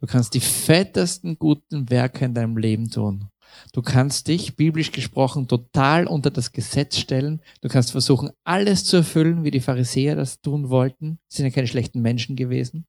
[0.00, 3.28] Du kannst die fettesten guten Werke in deinem Leben tun.
[3.72, 7.40] Du kannst dich, biblisch gesprochen, total unter das Gesetz stellen.
[7.60, 11.18] Du kannst versuchen, alles zu erfüllen, wie die Pharisäer das tun wollten.
[11.28, 12.86] Das sind ja keine schlechten Menschen gewesen.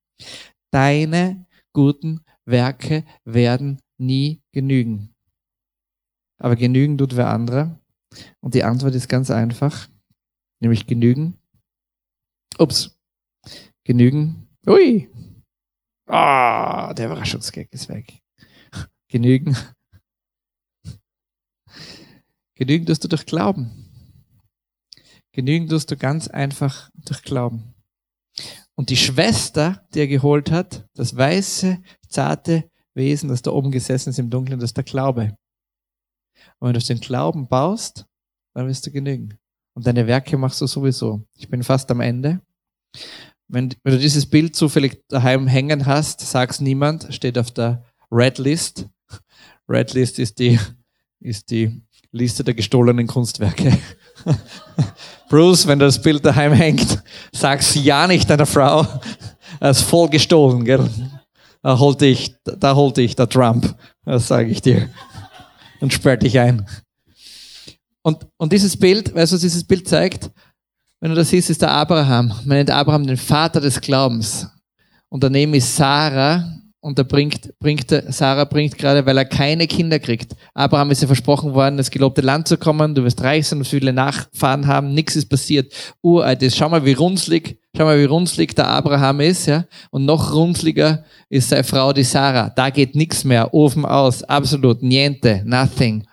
[0.72, 5.14] Deine guten Werke werden nie genügen.
[6.40, 7.80] Aber genügen tut wer andere.
[8.40, 9.88] Und die Antwort ist ganz einfach,
[10.60, 11.38] nämlich genügen.
[12.58, 12.98] Ups.
[13.84, 14.48] Genügen.
[14.68, 15.10] Ui.
[16.08, 18.22] Ah, oh, der Überraschungsgag ist weg.
[19.08, 19.56] Genügen
[22.62, 23.72] Genügen tust du durch Glauben.
[25.32, 27.74] Genügen tust du ganz einfach durch Glauben.
[28.76, 34.12] Und die Schwester, die er geholt hat, das weiße, zarte Wesen, das da oben gesessen
[34.12, 35.36] ist im Dunkeln, das ist der Glaube.
[36.60, 38.06] Und wenn du den Glauben baust,
[38.54, 39.40] dann wirst du genügen.
[39.74, 41.26] Und deine Werke machst du sowieso.
[41.34, 42.42] Ich bin fast am Ende.
[43.48, 48.38] Wenn, wenn du dieses Bild zufällig daheim hängen hast, sag's niemand, steht auf der Red
[48.38, 48.88] List.
[49.68, 50.60] Red List ist die,
[51.22, 53.78] ist die Liste der gestohlenen Kunstwerke.
[55.30, 58.86] Bruce, wenn das Bild daheim hängt, sag's ja nicht deiner Frau.
[59.60, 60.90] Er ist voll gestohlen, gell?
[61.62, 63.76] Da holt dich, da holt dich der Trump.
[64.04, 64.90] Das sage ich dir.
[65.80, 66.66] Und sperrt dich ein.
[68.04, 70.32] Und, und dieses Bild, weißt du, was dieses Bild zeigt?
[71.00, 72.28] Wenn du das siehst, ist der Abraham.
[72.46, 74.48] Man nennt Abraham den Vater des Glaubens.
[75.10, 80.00] Und daneben ist Sarah, und da bringt, bringt Sarah bringt gerade, weil er keine Kinder
[80.00, 80.36] kriegt.
[80.56, 83.66] Abraham ist ja versprochen worden, das gelobte Land zu kommen, du wirst reich sein und
[83.66, 85.72] viele Nachfahren haben, nichts ist passiert.
[86.02, 89.66] Uralt ist, schau mal, wie runzlig, schau mal, wie runzlig der Abraham ist, ja.
[89.92, 92.50] Und noch runzliger ist seine Frau, die Sarah.
[92.50, 96.04] Da geht nichts mehr, Ofen aus, absolut, niente, nothing.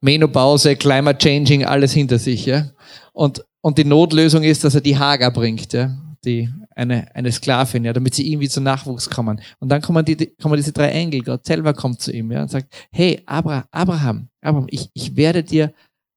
[0.00, 2.70] Menopause, Climate Changing, alles hinter sich, ja.
[3.12, 5.90] Und, und die Notlösung ist, dass er die Hager bringt, ja
[6.24, 9.40] die, eine, eine Sklavin, ja, damit sie irgendwie zu Nachwuchs kommen.
[9.58, 12.50] Und dann kommen, die, kommen diese drei Engel, Gott selber kommt zu ihm, ja, und
[12.50, 15.72] sagt, hey, Abra, Abraham, Abraham, ich, ich werde dir,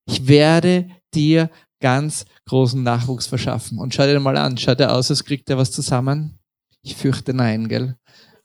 [0.07, 1.49] ich werde dir
[1.81, 3.79] ganz großen Nachwuchs verschaffen.
[3.79, 6.39] Und schau dir mal an, schaut er aus, als kriegt er was zusammen?
[6.81, 7.95] Ich fürchte nein, gell?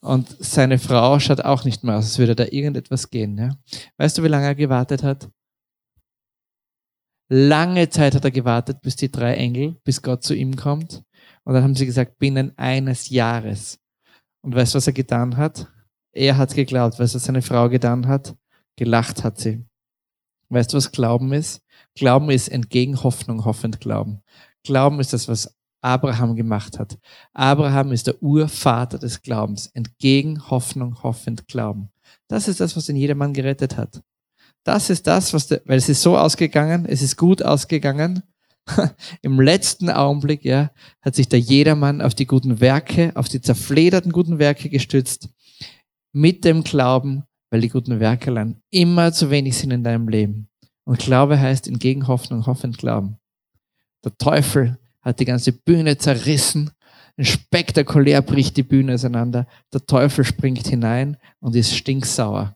[0.01, 3.55] Und seine Frau schaut auch nicht mehr aus, als würde da irgendetwas gehen, ja.
[3.97, 5.29] Weißt du, wie lange er gewartet hat?
[7.33, 11.03] Lange Zeit hat er gewartet, bis die drei Engel, bis Gott zu ihm kommt.
[11.43, 13.79] Und dann haben sie gesagt, binnen eines Jahres.
[14.41, 15.67] Und weißt du, was er getan hat?
[16.13, 16.99] Er hat geglaubt.
[16.99, 18.35] Weißt du, was seine Frau getan hat?
[18.75, 19.65] Gelacht hat sie.
[20.49, 21.61] Weißt du, was Glauben ist?
[21.95, 24.21] Glauben ist entgegen Hoffnung hoffend Glauben.
[24.63, 26.99] Glauben ist das, was Abraham gemacht hat.
[27.33, 29.67] Abraham ist der Urvater des Glaubens.
[29.67, 31.89] Entgegen Hoffnung, hoffend Glauben.
[32.27, 34.01] Das ist das, was den jedermann gerettet hat.
[34.63, 38.21] Das ist das, was, der, weil es ist so ausgegangen, es ist gut ausgegangen.
[39.21, 40.71] Im letzten Augenblick, ja,
[41.01, 45.29] hat sich der jedermann auf die guten Werke, auf die zerflederten guten Werke gestützt.
[46.13, 50.49] Mit dem Glauben, weil die guten Werke allein immer zu wenig sind in deinem Leben.
[50.83, 53.17] Und Glaube heißt entgegen Hoffnung, hoffend Glauben.
[54.03, 56.71] Der Teufel hat die ganze Bühne zerrissen.
[57.19, 59.47] Spektakulär bricht die Bühne auseinander.
[59.73, 62.55] Der Teufel springt hinein und ist stinksauer,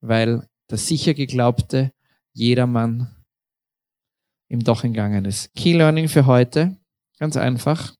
[0.00, 1.92] weil der sicher geglaubte
[2.32, 3.17] jedermann
[4.48, 5.54] ihm doch entgangen ist.
[5.54, 6.76] Key Learning für heute,
[7.18, 7.94] ganz einfach.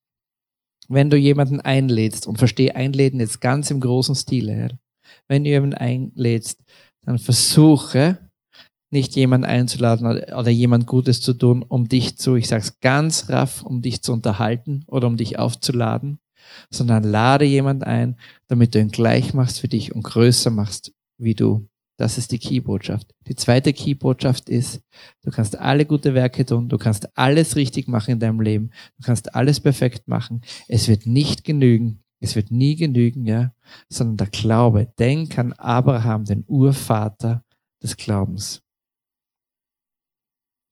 [0.89, 4.79] Wenn du jemanden einlädst, und verstehe einläden jetzt ganz im großen Stile,
[5.27, 6.63] wenn du jemanden einlädst,
[7.03, 8.19] dann versuche,
[8.91, 13.63] nicht jemanden einzuladen oder, jemand Gutes zu tun, um dich zu, ich sag's ganz raff,
[13.63, 16.21] um dich zu unterhalten oder um dich aufzuladen,
[16.71, 21.35] sondern lade jemand ein, damit du ihn gleich machst für dich und größer machst wie
[21.35, 21.68] du.
[21.99, 23.13] Das ist die Key-Botschaft.
[23.27, 24.81] Die zweite Key-Botschaft ist,
[25.25, 29.03] du kannst alle gute Werke tun, du kannst alles richtig machen in deinem Leben, du
[29.05, 30.43] kannst alles perfekt machen.
[30.69, 33.53] Es wird nicht genügen, es wird nie genügen, ja,
[33.89, 34.93] sondern der Glaube.
[34.97, 37.45] Denk an Abraham, den Urvater
[37.83, 38.63] des Glaubens.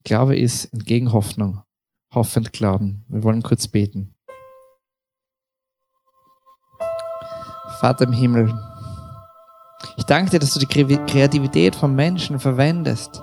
[0.04, 1.62] Glaube ist entgegen Hoffnung.
[2.14, 3.04] Hoffend glauben.
[3.08, 4.14] Wir wollen kurz beten.
[7.80, 8.54] Vater im Himmel,
[9.96, 13.22] ich danke dir, dass du die Kreativität von Menschen verwendest,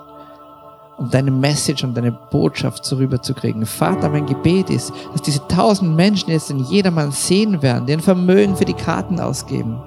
[0.96, 3.66] um deine Message und deine Botschaft so rüberzukriegen.
[3.66, 8.00] Vater, mein Gebet ist, dass diese tausend Menschen jetzt in jedermann sehen werden, die ein
[8.00, 9.80] Vermögen für die Karten ausgeben,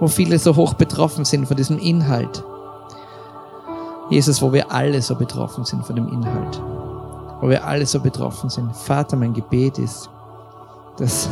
[0.00, 2.44] wo viele so hoch betroffen sind von diesem Inhalt
[4.12, 6.60] Jesus, wo wir alle so betroffen sind von dem Inhalt,
[7.40, 8.76] wo wir alle so betroffen sind.
[8.76, 10.10] Vater, mein Gebet ist,
[10.98, 11.30] dass,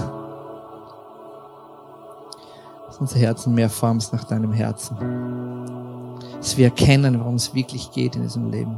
[3.01, 4.97] unser Herzen mehr formst nach deinem Herzen.
[6.37, 8.77] Dass wir erkennen, worum es wirklich geht in diesem Leben.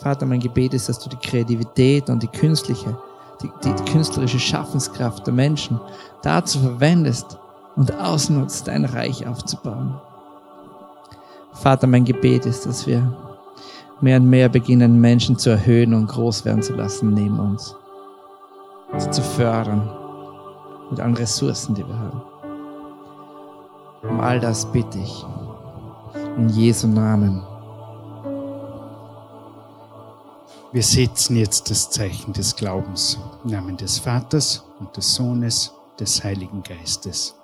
[0.00, 2.96] Vater, mein Gebet ist, dass du die Kreativität und die künstliche,
[3.42, 5.80] die, die, die künstlerische Schaffenskraft der Menschen
[6.22, 7.38] dazu verwendest
[7.74, 10.00] und ausnutzt, dein Reich aufzubauen.
[11.52, 13.16] Vater, mein Gebet ist, dass wir
[14.00, 17.74] mehr und mehr beginnen, Menschen zu erhöhen und groß werden zu lassen neben uns.
[18.98, 19.90] Sie zu fördern
[20.90, 22.22] mit allen Ressourcen, die wir haben.
[24.08, 25.24] Um all das bitte ich.
[26.36, 27.42] In Jesu Namen.
[30.72, 36.22] Wir setzen jetzt das Zeichen des Glaubens im Namen des Vaters und des Sohnes, des
[36.22, 37.34] Heiligen Geistes.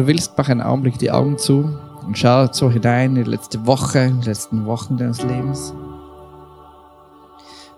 [0.00, 3.66] Du willst, mach einen Augenblick die Augen zu und schau so hinein in die letzte
[3.66, 5.74] Woche, in die letzten Wochen deines Lebens.